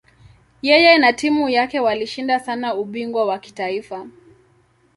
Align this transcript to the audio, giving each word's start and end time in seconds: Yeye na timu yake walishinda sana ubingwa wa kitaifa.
Yeye 0.61 0.97
na 0.97 1.13
timu 1.13 1.49
yake 1.49 1.79
walishinda 1.79 2.39
sana 2.39 2.75
ubingwa 2.75 3.25
wa 3.25 3.39
kitaifa. 3.39 4.07